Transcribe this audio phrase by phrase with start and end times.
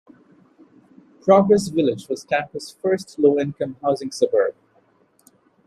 [1.21, 4.55] Progress Village was Tampa's first low-income housing suburb.